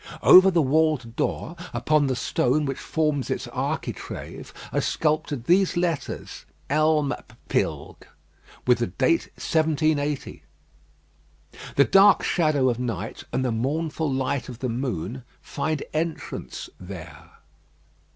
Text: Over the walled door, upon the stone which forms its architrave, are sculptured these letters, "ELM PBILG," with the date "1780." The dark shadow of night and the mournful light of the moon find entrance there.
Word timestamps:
Over 0.23 0.49
the 0.49 0.63
walled 0.63 1.15
door, 1.15 1.55
upon 1.75 2.07
the 2.07 2.15
stone 2.15 2.65
which 2.65 2.79
forms 2.79 3.29
its 3.29 3.45
architrave, 3.49 4.51
are 4.73 4.81
sculptured 4.81 5.43
these 5.43 5.77
letters, 5.77 6.43
"ELM 6.71 7.13
PBILG," 7.49 8.07
with 8.65 8.79
the 8.79 8.87
date 8.87 9.27
"1780." 9.35 10.41
The 11.75 11.85
dark 11.85 12.23
shadow 12.23 12.67
of 12.67 12.79
night 12.79 13.25
and 13.31 13.45
the 13.45 13.51
mournful 13.51 14.11
light 14.11 14.49
of 14.49 14.57
the 14.57 14.69
moon 14.69 15.21
find 15.39 15.83
entrance 15.93 16.67
there. 16.79 17.29